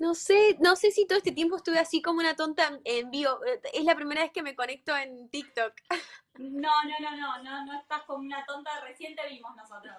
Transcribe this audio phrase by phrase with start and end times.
[0.00, 3.38] No sé, no sé si todo este tiempo estuve así como una tonta en vivo.
[3.74, 5.72] Es la primera vez que me conecto en TikTok.
[6.38, 9.94] No, no, no, no, no, no estás como una tonta, recién te vimos nosotros.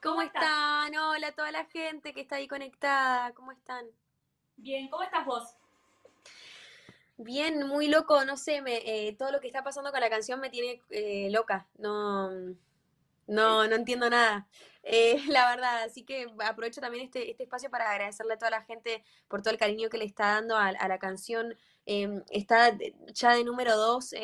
[0.00, 0.94] ¿Cómo, están?
[0.94, 3.32] Hola a toda la gente que está ahí conectada.
[3.32, 3.84] ¿Cómo están?
[4.56, 5.56] Bien, ¿cómo estás vos?
[7.16, 10.38] Bien, muy loco, no sé, me, eh, todo lo que está pasando con la canción
[10.38, 11.66] me tiene eh, loca.
[11.78, 12.30] No,
[13.30, 14.48] no, no entiendo nada.
[14.82, 18.62] Eh, la verdad, así que aprovecho también este, este espacio para agradecerle a toda la
[18.62, 21.56] gente por todo el cariño que le está dando a, la canción.
[21.86, 22.76] Em, está
[23.14, 24.14] ya de número 2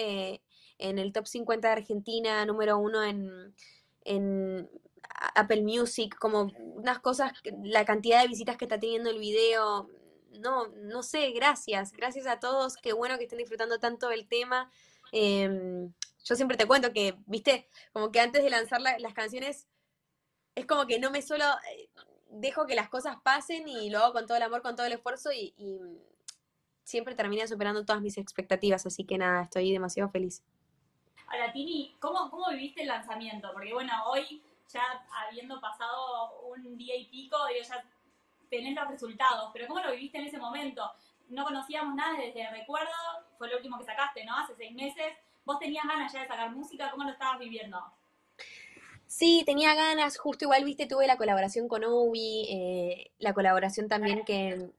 [0.78, 3.54] en el top 50 de Argentina, número 1 en,
[4.04, 4.70] en
[5.34, 9.88] Apple Music, como unas cosas, la cantidad de visitas que está teniendo el video,
[10.40, 14.70] no, no sé, gracias, gracias a todos, qué bueno que estén disfrutando tanto del tema.
[15.12, 15.92] Em,
[16.24, 19.68] yo siempre te cuento que, viste, como que antes de lanzar las canciones,
[20.54, 21.88] es como que no me solo eh,
[22.30, 24.92] dejo que las cosas pasen y lo hago con todo el amor, con todo el
[24.92, 25.54] esfuerzo y,
[26.82, 30.44] siempre termina superando todas mis expectativas, así que nada, estoy demasiado feliz.
[31.26, 33.50] Ahora, Tini, ¿cómo, cómo viviste el lanzamiento?
[33.52, 34.82] Porque bueno, hoy ya
[35.26, 37.84] habiendo pasado un día y pico, digo, ya
[38.48, 40.88] tenés los resultados, pero ¿cómo lo viviste en ese momento?
[41.28, 42.92] No conocíamos nada desde recuerdo,
[43.38, 44.36] fue lo último que sacaste, ¿no?
[44.36, 45.14] Hace seis meses.
[45.44, 46.90] ¿Vos tenías ganas ya de sacar música?
[46.90, 47.78] ¿Cómo lo estabas viviendo?
[49.06, 54.24] Sí, tenía ganas, justo igual, viste, tuve la colaboración con Obi, eh, la colaboración también
[54.24, 54.72] que,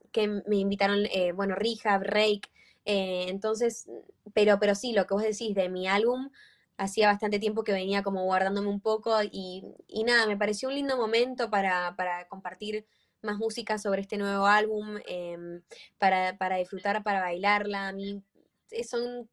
[0.45, 2.42] me invitaron, eh, bueno, Rehab, Rake,
[2.86, 3.90] eh, entonces,
[4.34, 6.30] pero, pero sí, lo que vos decís de mi álbum,
[6.78, 10.75] hacía bastante tiempo que venía como guardándome un poco y, y nada, me pareció un
[10.75, 12.86] lindo momento para, para compartir
[13.21, 15.61] más música sobre este nuevo álbum em,
[15.97, 17.87] para, para, disfrutar, para bailarla.
[17.89, 18.23] A mí
[18.71, 19.29] eh, son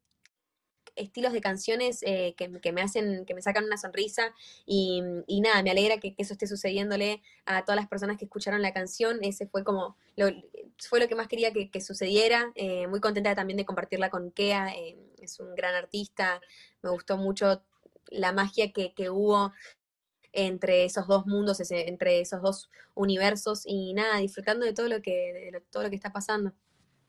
[0.97, 4.33] estilos de canciones eh, que, me hacen, que me sacan una sonrisa
[4.65, 5.03] y,
[5.43, 9.19] nada, me alegra que, eso esté sucediéndole a todas las personas que escucharon la canción.
[9.23, 10.29] Ese fue como, lo,
[10.79, 12.53] fue lo que más quería que, sucediera.
[12.55, 14.73] Eh, muy contenta también de compartirla con Kea,
[15.21, 16.41] es un gran artista,
[16.83, 17.63] me gustó mucho
[18.09, 19.53] la magia que, que hubo
[20.35, 25.51] entre esos dos mundos, entre esos dos universos y nada, disfrutando de todo lo que,
[25.53, 26.53] de todo lo que está pasando.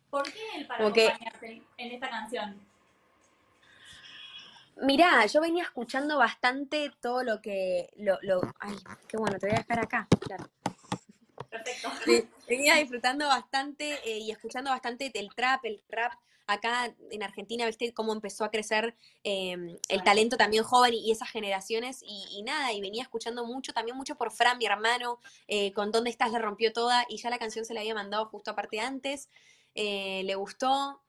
[0.09, 2.61] ¿Por qué él para acompañarte en esta canción?
[4.77, 7.89] Mirá, yo venía escuchando bastante todo lo que.
[7.97, 8.75] Lo, lo, ay,
[9.07, 10.49] qué bueno, te voy a dejar acá, claro.
[11.63, 11.91] Perfecto.
[12.47, 16.13] venía disfrutando bastante eh, y escuchando bastante del trap, el rap
[16.47, 21.29] acá en Argentina, viste cómo empezó a crecer em, el talento también joven y, esas
[21.29, 22.01] generaciones.
[22.03, 26.11] Y, nada, y venía escuchando mucho, también mucho por Fran, mi hermano, eh, con Dónde
[26.11, 29.29] estás le rompió toda y ya la canción se la había mandado justo aparte antes,
[29.73, 31.01] eh, le gustó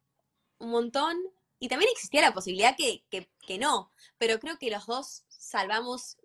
[0.59, 1.19] un montón
[1.59, 6.17] y también existía la posibilidad que, que, no, pero creo que los dos salvamos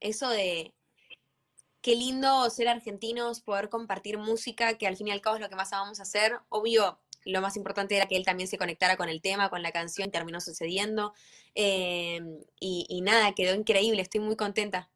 [0.00, 0.74] eso de
[1.82, 5.48] qué lindo ser argentinos, poder compartir música, que al fin y al cabo es lo
[5.48, 6.38] que más vamos a hacer.
[6.48, 9.72] Obvio, lo más importante era que él también se conectara con el tema, con la
[9.72, 11.14] canción, terminó sucediendo.
[11.54, 14.88] Em, y, nada, quedó increíble, estoy muy contenta.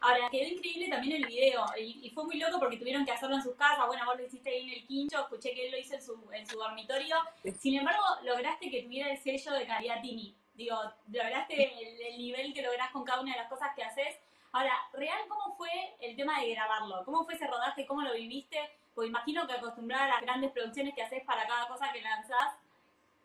[0.00, 3.42] Ahora, quedó increíble también el video, y, fue muy loco porque tuvieron que hacerlo en
[3.42, 5.94] sus casas, bueno, vos lo hiciste ahí en el quincho, escuché que él lo hizo
[5.94, 7.16] en su, en su dormitorio,
[7.58, 10.76] sin embargo, lograste que tuviera el sello de calidad Tini, digo,
[11.08, 14.16] lograste el, el nivel que lográs con cada una de las cosas que haces.
[14.52, 15.70] Ahora, real, ¿cómo fue
[16.00, 17.04] el tema de grabarlo?
[17.04, 17.86] ¿Cómo fue ese rodaje?
[17.86, 18.58] ¿Cómo lo viviste?
[18.94, 22.54] Pues imagino que acostumbrada a las grandes producciones que haces para cada cosa que lanzás,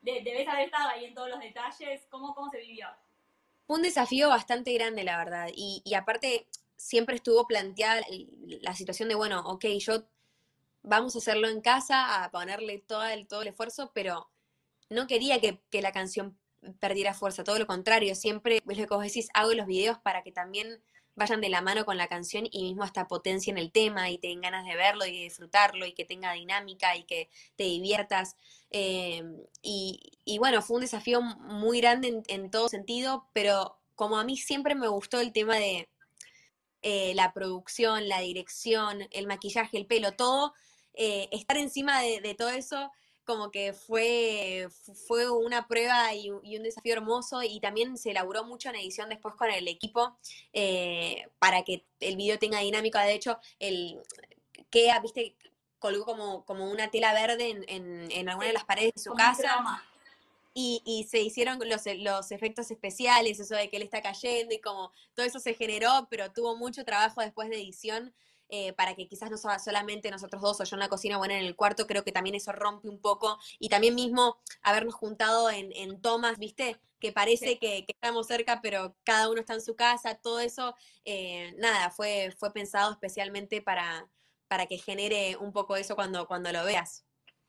[0.01, 2.05] debes haber estado ahí en todos los detalles.
[2.09, 2.87] ¿Cómo, cómo se vivió?
[3.65, 5.49] Fue un desafío bastante grande, la verdad.
[5.55, 8.01] Y, aparte, siempre estuvo planteada
[8.61, 10.03] la situación de, bueno, ok, yo
[10.81, 14.29] vamos a hacerlo en casa, a ponerle todo el, todo el esfuerzo, pero
[14.89, 16.37] no quería que, que la canción
[16.79, 20.23] perdiera fuerza, todo lo contrario, siempre, es lo que vos decís, hago los videos para
[20.23, 20.81] que también
[21.15, 24.33] vayan de la mano con la canción y mismo hasta potencien el tema y te
[24.35, 28.37] ganas de verlo y de disfrutarlo y que tenga dinámica y que te diviertas.
[28.69, 34.37] Em, y, bueno, fue un desafío muy grande en, todo sentido, pero como a mí
[34.37, 35.89] siempre me gustó el tema de
[36.81, 40.53] eh, la producción, la dirección, el maquillaje, el pelo, todo,
[40.95, 42.91] eh, estar encima de todo eso
[43.25, 44.67] como que fue,
[45.07, 49.35] fue una prueba y, un desafío hermoso y también se elaboró mucho en edición después
[49.35, 50.17] con el equipo
[50.51, 53.01] eh, para que el video tenga dinámica.
[53.03, 54.01] De hecho, el
[54.69, 55.35] que viste,
[55.79, 59.83] colgó como, como una tela verde en, en, alguna de las paredes de su casa.
[60.55, 64.61] Y, y, se hicieron los, los efectos especiales, eso de que él está cayendo y
[64.61, 68.13] como todo eso se generó, pero tuvo mucho trabajo después de edición
[68.55, 71.25] eh, para que quizás no sea solamente nosotros dos o yo en la cocina o
[71.25, 73.39] en el cuarto, creo que también eso rompe un poco.
[73.57, 76.79] Y también mismo habernos juntado en, en tomas, ¿viste?
[76.99, 81.53] Que parece que, estamos cerca, pero cada uno está en su casa, todo eso, eh,
[81.57, 84.07] nada, fue, fue pensado especialmente para,
[84.47, 87.05] para que genere un poco eso cuando, cuando lo veas.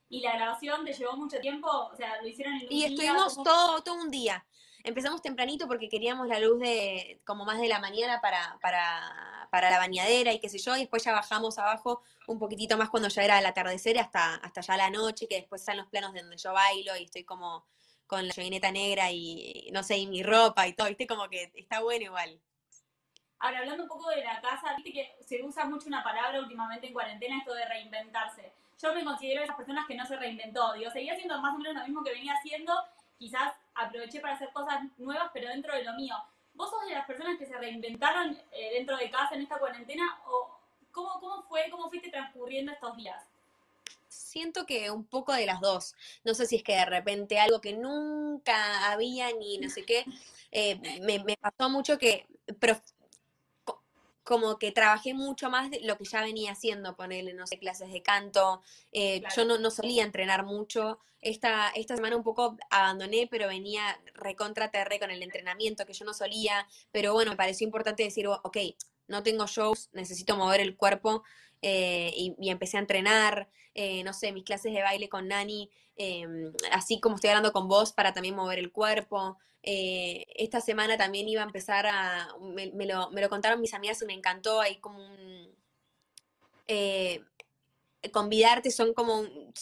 [0.09, 1.69] ¿Y la grabación te llevó mucho tiempo?
[1.69, 2.89] O sea, ¿lo hicieron en un Y día?
[2.89, 4.47] estuvimos ¿Cómo- todo, todo un día.
[4.85, 9.71] Empezamos tempranito porque queríamos la luz de como más de la mañana para, para, para
[9.71, 13.09] la bañadera y qué sé yo, y después ya bajamos abajo un poquitito más cuando
[13.09, 16.21] ya era el atardecer hasta, hasta ya la noche, que después están los planos de
[16.21, 17.67] donde yo bailo y estoy como
[18.07, 21.51] con la joguineta negra y no sé, y mi ropa y todo, viste, como que
[21.55, 22.39] está bueno igual.
[23.39, 26.87] Ahora, hablando un poco de la casa, viste que se usa mucho una palabra últimamente
[26.87, 28.53] en cuarentena, esto de reinventarse.
[28.83, 30.75] Yo me considero de esas personas que no se reinventó.
[30.75, 32.75] Digo, seguía haciendo más o menos lo mismo que venía haciendo.
[33.19, 36.17] Quizás aproveché para hacer cosas nuevas, pero dentro de lo mío.
[36.55, 40.21] ¿Vos sos de las personas que se reinventaron eh, dentro de casa en esta cuarentena?
[40.27, 40.51] ¿O
[40.93, 43.23] cómo, cómo fue, cómo fuiste transcurriendo estos días?
[44.09, 45.95] Siento que un poco de las dos.
[46.25, 50.07] No sé si es que de repente algo que nunca había ni no sé qué.
[50.53, 52.27] eh, me, me pasó mucho que,
[52.61, 52.94] pero co-
[54.25, 57.93] como que trabajé mucho más de lo que ya venía haciendo, ponerle, no sé, clases
[57.93, 58.63] de canto.
[58.93, 59.35] eh, Claro.
[59.37, 60.99] Yo no, no solía entrenar mucho.
[61.21, 66.05] Esta, esta semana un poco abandoné, pero venía recontra terre con el entrenamiento que yo
[66.05, 66.67] no solía.
[66.93, 68.57] Pero bueno, me pareció importante decir, "Oh, ok,
[69.09, 71.23] no tengo shows, necesito mover el cuerpo.
[71.67, 75.71] eh, y, y empecé a entrenar, eh, no sé, mis clases de baile con Nani,
[75.97, 79.39] em, así como estoy hablando con vos, para también mover el cuerpo.
[79.67, 83.73] Eh, esta semana también iba a empezar a, me, me lo, me lo contaron mis
[83.73, 85.55] amigas y me encantó, hay como un,
[86.67, 87.23] eh,
[88.13, 89.53] convidarte son como un-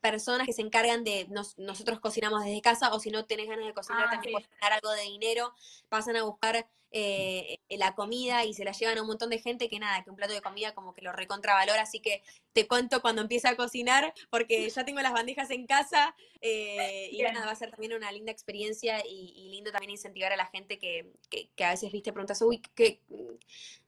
[0.00, 3.66] personas que se encargan de, nos- nosotros cocinamos desde casa o si no tenés ganas
[3.66, 4.32] de cocinar Ah, también sí.
[4.32, 5.52] puedes ganar algo de dinero,
[5.88, 6.66] pasan a buscar
[6.98, 10.10] eh, la comida y se la llevan a un montón de gente que nada, que
[10.10, 12.22] un plato de comida como que lo recontravalora, así que
[12.52, 17.20] te cuento cuando empiece a cocinar porque ya tengo las bandejas en casa eh, y
[17.22, 20.46] nada, va a ser también una linda experiencia y, y lindo también incentivar a la
[20.46, 23.00] gente que, que, que a veces, viste, preguntas, uy, ¿qué,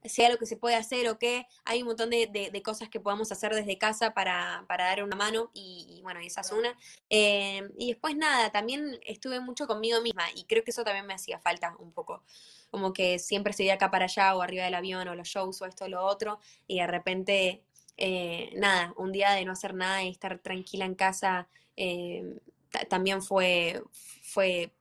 [0.04, 2.88] sea lo que se puede hacer o qué, hay un montón de, de- de cosas
[2.88, 6.52] que podemos hacer desde casa para, para dar una mano y, y bueno, esa es
[6.52, 6.76] una.
[7.10, 11.14] Eh, y después nada, también estuve mucho conmigo misma y creo que eso también me
[11.14, 12.22] hacía falta un poco.
[12.70, 15.60] Como que siempre estoy de acá para allá o arriba del avión o los shows
[15.62, 17.62] o esto o lo otro y de repente,
[17.96, 22.38] eh, nada, un día de no hacer nada y estar tranquila en casa eh,
[22.70, 23.82] ta- también fue,
[24.22, 24.72] fue,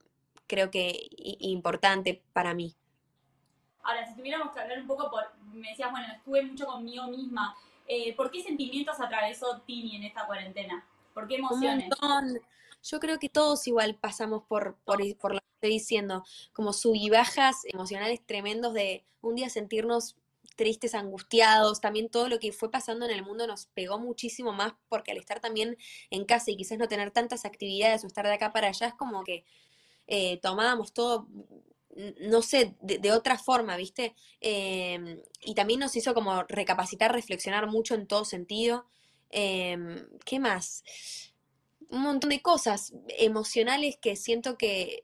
[0.47, 1.07] creo que
[1.39, 2.75] importante para mí.
[3.83, 5.23] Ahora, si tuviéramos que hablar un poco por,
[5.53, 7.55] me decías, bueno, estuve mucho conmigo misma.
[7.87, 10.85] Eh, ¿Por qué sentimientos atravesó Tini en esta cuarentena?
[11.13, 11.87] ¿Por qué Un emociones?
[11.89, 12.41] montón.
[12.83, 16.23] Yo creo que todos igual pasamos por, por, por estoy diciendo,
[16.53, 20.15] como sub y bajas emocionales tremendos de un día sentirnos
[20.55, 24.73] tristes, angustiados, también todo lo que fue pasando en el mundo nos pegó muchísimo más
[24.89, 25.77] porque al estar también
[26.09, 28.93] en casa y quizás no tener tantas actividades o estar de acá para allá es
[28.95, 29.45] como que
[30.07, 31.27] eh, tomábamos todo,
[32.21, 34.15] no sé, de, de otra forma, ¿viste?
[34.41, 38.85] Em, y también nos hizo como recapacitar, reflexionar mucho en todo sentido.
[39.29, 40.83] Em, ¿qué más?
[41.89, 45.03] Un montón de cosas emocionales que siento que,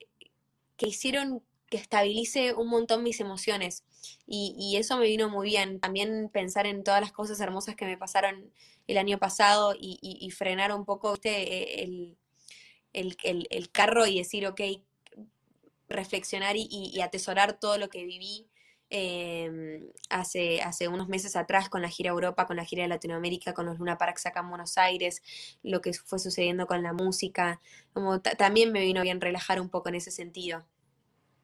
[0.77, 3.83] que hicieron que estabilice un montón mis emociones.
[4.27, 5.79] Y, y eso me vino muy bien.
[5.79, 8.51] También pensar en todas las cosas hermosas que me pasaron
[8.87, 12.17] el año pasado y, y- frenar un poco, eh, el,
[12.93, 14.61] el, el- el carro y decir, ok,
[15.89, 16.55] reflexionar
[16.95, 18.47] y atesorar todo lo que viví
[18.93, 23.53] eh, hace, hace unos meses atrás con la gira Europa, con la gira de Latinoamérica,
[23.53, 25.21] con los Luna Parks acá en Buenos Aires,
[25.63, 27.59] lo que fue sucediendo con la música,
[27.93, 30.63] como ta- también me vino bien relajar un poco en ese sentido.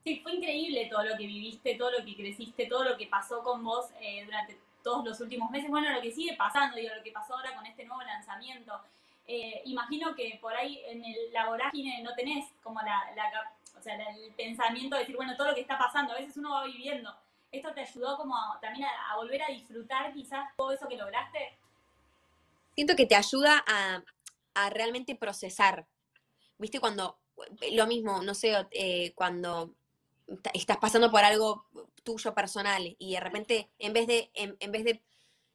[0.04, 3.44] Sí, fue increíble todo lo que viviste, todo lo que creciste, todo lo que pasó
[3.44, 5.70] con vos eh, durante todos los últimos meses.
[5.70, 8.80] Bueno, lo que sigue pasando, digo, lo que pasó ahora con este nuevo lanzamiento.
[9.28, 13.82] Eh, imagino que por ahí en el, la vorágine no tenés como la, la o
[13.82, 16.66] sea, el pensamiento de decir, bueno, todo lo que está pasando, a veces uno va
[16.66, 17.14] viviendo.
[17.52, 21.58] ¿Esto te ayudó como también a, volver a disfrutar quizás todo eso que lograste?
[22.76, 24.04] Siento que te ayuda a,
[24.72, 25.88] realmente procesar.
[26.58, 26.82] ¿Viste?
[26.82, 27.18] Cuando,
[27.72, 29.74] lo mismo, no sé, eh, cuando
[30.54, 31.66] estás pasando por algo
[32.04, 35.02] tuyo personal y de repente, en vez de, en, vez de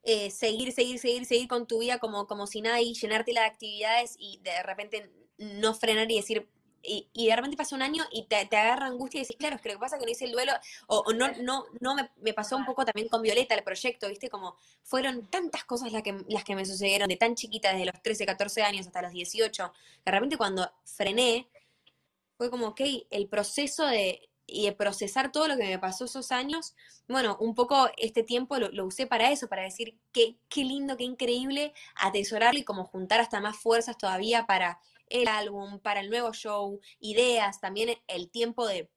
[0.05, 3.41] eh, seguir, seguir, seguir, seguir con tu vida como, como si nada y llenarte de
[3.41, 6.49] actividades y de repente no frenar y decir,
[6.85, 9.57] y, y de repente pasa un año y te, te agarra angustia y decís, claro,
[9.57, 10.53] es que lo que pasa es que no hice el duelo,
[10.87, 14.09] o, o no, no, no me, me pasó un poco también con Violeta, el proyecto,
[14.09, 14.29] ¿viste?
[14.29, 18.03] Como fueron tantas cosas las que, las que me sucedieron de tan chiquita, desde los
[18.03, 19.73] 13, 14 años hasta los 18,
[20.05, 21.49] de repente cuando frené,
[22.37, 26.33] fue como, ok, el proceso de, y de procesar todo lo que me pasó esos
[26.33, 26.75] años,
[27.09, 31.05] bueno, un poco este tiempo lo, usé para eso, para decir qué, qué lindo, qué
[31.05, 36.33] increíble atesorarlo y como juntar hasta más fuerzas todavía para el álbum, para el nuevo
[36.33, 38.91] show, ideas, también el tiempo de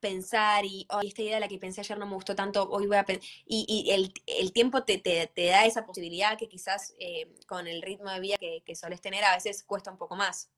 [0.00, 2.96] pensar y esta idea de la que pensé ayer no me gustó tanto, hoy voy
[2.96, 3.04] a
[3.46, 7.82] y, y el, el, tiempo te, te, da esa posibilidad que quizás eh, con el
[7.82, 10.50] ritmo de vida que soles tener a veces cuesta un poco más.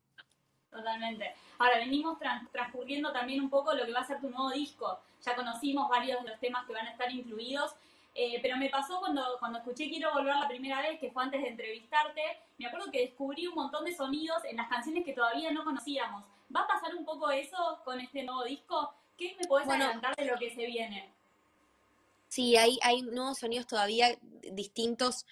[0.71, 1.35] Totalmente.
[1.59, 2.19] Ahora venimos
[2.53, 5.01] transcurriendo también un poco lo que va a ser tu nuevo disco.
[5.25, 7.73] Ya conocimos varios de los temas que van a estar incluidos,
[8.15, 11.43] eh, pero me pasó cuando, cuando escuché Quiero Volver la primera vez, que fue antes
[11.43, 12.23] de entrevistarte,
[12.59, 16.25] me acuerdo que descubrí un montón de sonidos en las canciones que todavía no conocíamos.
[16.55, 18.95] ¿Va a pasar un poco eso con este nuevo disco?
[19.17, 21.13] ¿Qué me podés adelantar de lo que se viene?
[22.29, 24.17] Sí, hay, hay nuevos sonidos todavía
[24.53, 25.27] distintos,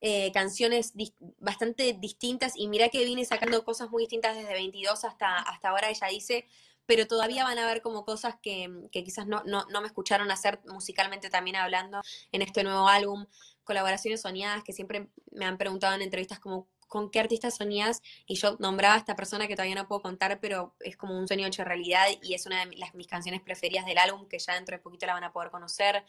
[0.00, 0.92] eh, canciones
[1.38, 5.90] bastante distintas, y mira que viene sacando cosas muy distintas desde 22 hasta, hasta ahora,
[5.90, 6.46] ella dice,
[6.86, 10.60] pero todavía van a haber como cosas que, quizás no, no, no, me escucharon hacer
[10.66, 13.26] musicalmente también hablando en este nuevo álbum,
[13.64, 18.36] colaboraciones soñadas que siempre me han preguntado en entrevistas como con qué artistas soñás y
[18.36, 21.46] yo nombraba a esta persona que todavía no puedo contar, pero es como un sueño
[21.46, 24.76] hecho realidad y es una de las, mis canciones preferidas del álbum que ya dentro
[24.76, 26.04] de poquito la van a poder conocer.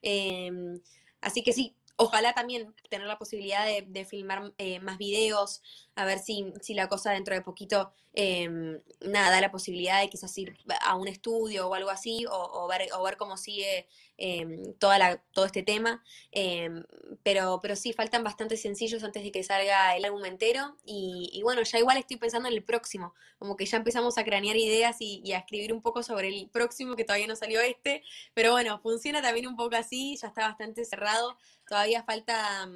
[0.00, 0.80] Em,
[1.20, 5.62] así que sí, ojalá también tener la posibilidad de, filmar eh, más videos,
[5.94, 10.08] a ver si, si, la cosa dentro de poquito, em, nada, da la posibilidad de
[10.08, 14.74] quizás ir a un estudio o algo así, o, ver, o ver cómo sigue em,
[14.74, 16.02] toda todo este tema.
[16.30, 16.84] Em,
[17.22, 20.76] pero, pero sí, faltan bastantes sencillos antes de que salga el álbum entero.
[20.84, 24.56] Y, bueno, ya igual estoy pensando en el próximo, como que ya empezamos a cranear
[24.56, 28.02] ideas y, a escribir un poco sobre el próximo, que todavía no salió este.
[28.34, 31.36] Pero bueno, funciona también un poco así, ya está bastante cerrado.
[31.68, 32.68] Todavía falta,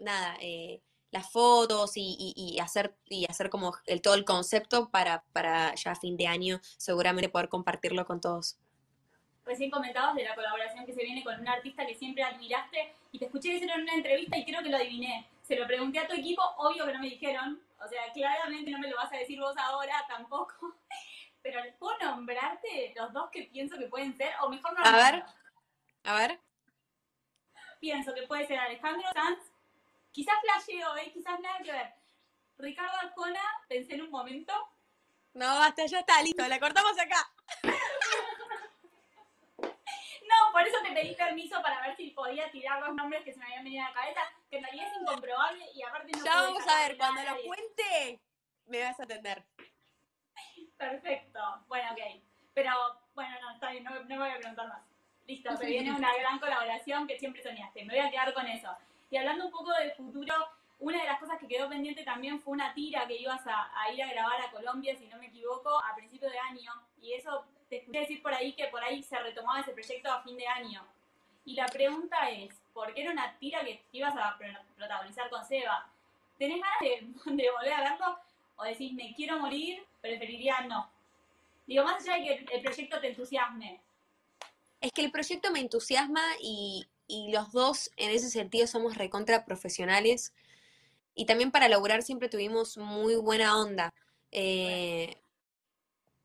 [0.00, 0.82] nada, eh,
[1.12, 6.16] las fotos y, hacer, y hacer como el, todo el concepto para, para ya fin
[6.16, 8.58] de año seguramente poder compartirlo con todos.
[9.44, 13.18] Recién comentabas de la colaboración que se viene con un artista que siempre admiraste y
[13.18, 15.28] te escuché decir en una entrevista y creo que lo adiviné.
[15.42, 18.78] Se lo pregunté a tu equipo, obvio que no me dijeron, o sea, claramente no
[18.78, 20.54] me lo vas a decir vos ahora tampoco,
[21.42, 24.32] pero ¿puedo nombrarte los dos que pienso que pueden ser?
[24.42, 24.84] O mejor no.
[24.84, 25.24] A ver,
[26.04, 26.40] a ver.
[27.80, 29.52] Pienso que puede ser Alejandro Sanz
[30.12, 31.10] Quizás flasheo, ¿eh?
[31.10, 31.94] Quizás nada que ver.
[32.58, 34.52] Ricardo Arjona, pensé en un momento.
[35.32, 37.32] No, hasta ya está, listo, la cortamos acá.
[40.22, 43.38] no, por eso te pedí permiso para ver si podía tirar los nombres que se
[43.40, 46.34] me habían venido a la cabeza, que en realidad es incomprobable y aparte no Ya
[46.36, 48.20] vamos a ver, cuando lo cuente,
[48.66, 49.44] me vas a atender.
[50.76, 52.22] Perfecto, bueno, ok.
[52.54, 52.70] Pero,
[53.14, 54.82] bueno, no, está bien, no, no me voy a preguntar más.
[55.26, 57.84] Listo, se viene una gran colaboración que siempre soñaste.
[57.84, 58.68] Me voy a quedar con eso.
[59.10, 60.34] Y hablando un poco del futuro,
[60.78, 64.02] una de las cosas que quedó pendiente también fue una tira que ibas a, ir
[64.02, 66.72] a grabar a Colombia, si no me equivoco, a principio de año.
[67.00, 70.22] Y eso te escuché decir por ahí que por ahí se retomaba ese proyecto a
[70.22, 70.86] fin de año.
[71.46, 74.36] Y la pregunta es, ¿por qué era una tira que ibas a
[74.76, 75.90] protagonizar con Seba?
[76.38, 78.18] ¿Tenés ganas de, volver a verlo?
[78.56, 80.90] ¿O decís, me quiero morir, preferiría no?
[81.66, 83.80] Digo, más allá de que el proyecto te entusiasme.
[84.82, 89.46] Es que el proyecto me entusiasma y, y los dos en ese sentido somos recontra
[89.46, 90.34] profesionales
[91.14, 93.94] y también para lograr siempre tuvimos muy buena onda.
[94.30, 95.16] Eh,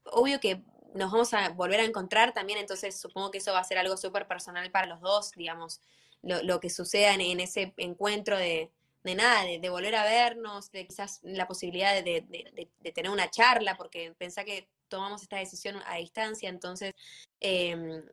[0.04, 0.62] obvio que
[0.94, 3.98] nos vamos a volver a encontrar también, entonces supongo que eso va a ser algo
[3.98, 5.82] súper personal para los dos, digamos,
[6.22, 8.72] lo, que suceda en, ese encuentro de,
[9.04, 14.14] de nada, de, volver a vernos, de quizás la posibilidad de, tener una charla, porque
[14.18, 16.94] pensá que tomamos esta decisión a distancia, entonces
[17.40, 18.04] em,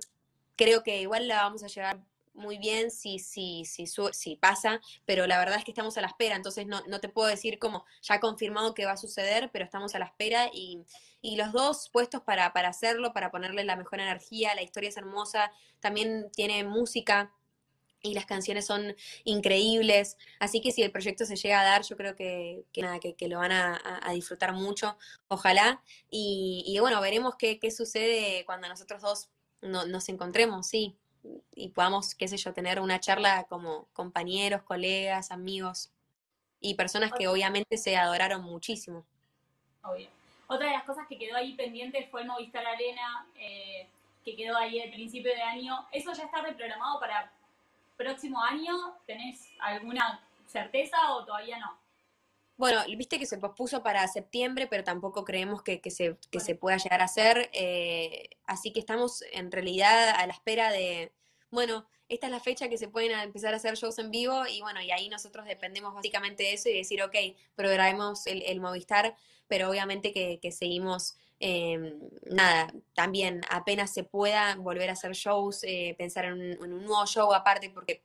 [0.57, 2.01] creo que igual la vamos a llevar
[2.35, 6.09] muy bien si, si, si, si pasa, pero la verdad es que estamos a la
[6.09, 9.65] espera, entonces no, no te puedo decir como ya confirmado que va a suceder, pero
[9.65, 10.85] estamos a la espera y,
[11.23, 14.97] y los dos puestos para, para hacerlo, para ponerle la mejor energía, la historia es
[14.97, 15.51] hermosa,
[15.81, 17.33] también tiene música
[18.03, 21.97] y las canciones son increíbles, así que si el proyecto se llega a dar, yo
[21.97, 24.99] creo que, que nada, que, lo van a, a, disfrutar mucho,
[25.29, 29.31] ojalá, y, y bueno, veremos qué, qué sucede cuando nosotros dos
[29.63, 30.99] no, nos encontremos, sí
[31.55, 35.91] y podamos, qué sé yo, tener una charla como compañeros, colegas, amigos
[36.61, 39.05] y personas que obviamente se adoraron muchísimo.
[39.83, 40.09] Obvio.
[40.47, 43.89] Otra de las cosas que quedó ahí pendiente fue el Movistar Arena, eh,
[44.25, 45.87] que quedó ahí al principio de año.
[45.93, 47.33] ¿Eso ya está reprogramado para
[47.97, 48.97] próximo año?
[49.07, 51.79] ¿Tenés alguna certeza o todavía no?
[52.57, 56.77] Bueno, viste que se pospuso para septiembre, pero tampoco creemos que, se, que se pueda
[56.77, 57.51] llegar a hacer.
[57.53, 61.13] Eh, así que estamos en realidad a la espera de,
[61.55, 64.61] bueno, esta es la fecha que se pueden empezar a hacer shows en vivo y
[64.61, 67.15] bueno, y ahí nosotros dependemos básicamente de eso y decir, ok,
[67.55, 69.17] programemos el, el Movistar,
[69.49, 71.99] pero obviamente que, seguimos, em,
[72.31, 77.33] nada, también apenas se pueda volver a hacer shows, eh, pensar en un nuevo show
[77.33, 78.03] aparte, porque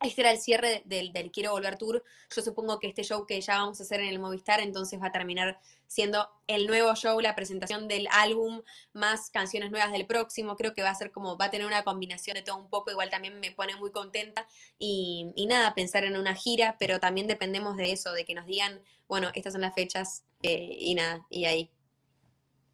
[0.00, 2.04] este era el cierre del, del, Quiero Volver Tour.
[2.34, 5.08] Yo supongo que este show que ya vamos a hacer en el Movistar, entonces va
[5.08, 8.62] a terminar siendo el nuevo show, la presentación del álbum,
[8.92, 10.56] más canciones nuevas del próximo.
[10.56, 12.90] Creo que va a ser como, va a tener una combinación de todo un poco.
[12.90, 14.46] Igual también me pone muy contenta.
[14.78, 18.46] Y, y nada, pensar en una gira, pero también dependemos de eso, de que nos
[18.46, 21.70] digan, bueno, estas son las fechas eh, y nada, y ahí.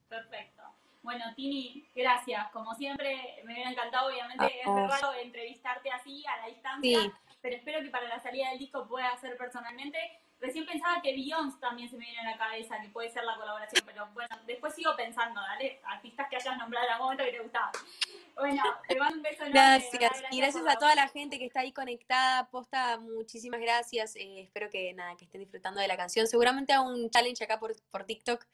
[0.09, 0.54] Perfecto.
[1.05, 2.51] Bueno, Tini, gracias.
[2.51, 6.99] Como siempre, me hubiera encantado, obviamente, es raro entrevistarte así, a la distancia,
[7.43, 9.99] pero espero que para la salida del disco pueda ser personalmente.
[10.45, 13.35] Recién pensaba que Beyoncé también se me viene a la cabeza, que puede ser la
[13.37, 17.31] colaboración, pero bueno, después sigo pensando, dale, artistas que hayas nombrado en algún momento que
[17.31, 17.71] te gustaban.
[18.37, 20.23] Bueno, te mando un beso Gracias.
[20.31, 22.47] y gracias a toda la gente que está ahí conectada.
[22.51, 24.17] Posta, muchísimas gracias.
[24.17, 26.27] Eh, espero que nada, que estén disfrutando de la canción.
[26.27, 28.45] Seguramente hago un challenge acá por, por TikTok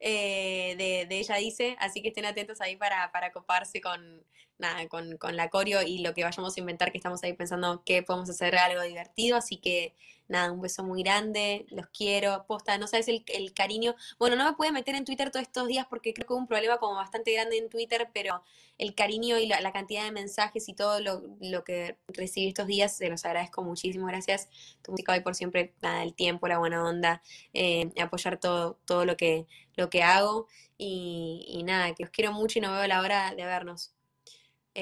[0.00, 4.22] eh, de, de, ella dice, así que estén atentos ahí para, para coparse con,
[4.58, 7.82] nada, con, con la coreo y lo que vayamos a inventar, que estamos ahí pensando
[7.84, 9.36] que podemos hacer algo divertido.
[9.36, 9.94] Así que
[10.28, 13.94] nada, un beso muy grande, los quiero, posta, no sabes el, el, cariño.
[14.18, 16.46] Bueno, no me pude meter en Twitter todos estos días porque creo que hubo un
[16.46, 18.42] problema como bastante grande en Twitter, pero
[18.76, 22.66] el cariño y la, la cantidad de mensajes y todo lo, lo, que recibí estos
[22.66, 24.48] días, se los agradezco muchísimo, gracias.
[24.82, 27.22] Tu música hoy por siempre, nada, el tiempo, la buena onda,
[27.54, 29.46] eh, apoyar todo, todo lo que,
[29.76, 30.46] lo que hago
[30.76, 33.94] y, y, nada, que os quiero mucho y no veo la hora de vernos.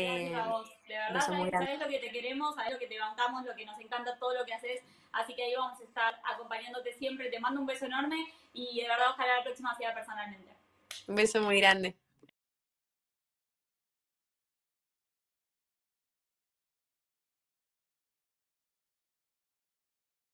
[0.03, 0.73] Gracias a vos.
[0.87, 3.67] De verdad, sabes, sabes, lo que te queremos, sabes lo que te bancamos, lo que
[3.67, 4.83] nos encanta, todo lo que haces.
[5.13, 7.31] Así que ahí vamos a estar acompañándote siempre.
[7.31, 8.17] Te mando un beso enorme
[8.53, 10.53] y de verdad ojalá la próxima sea personalmente.
[11.07, 11.97] Un beso muy grande.